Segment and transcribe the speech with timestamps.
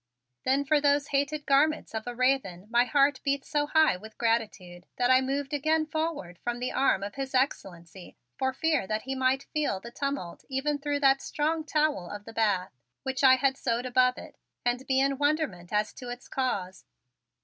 [0.45, 4.87] Then for those hated garments of a raven my heart beat so high with gratitude
[4.95, 9.13] that I moved again forward from the arm of His Excellency for fear that he
[9.13, 12.71] might feel the tumult even through that strong towel of the bath
[13.03, 16.83] which I had sewed above it, and be in wonderment as to its cause.